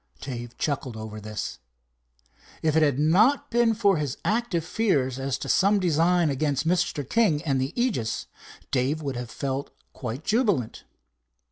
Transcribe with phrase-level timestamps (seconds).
[0.19, 1.59] Dave chuckled over this.
[2.63, 7.07] If it had not been for his active fears as to some designs against Mr.
[7.07, 8.25] King and the Aegis,
[8.71, 10.85] Dave would have felt quite jubilant.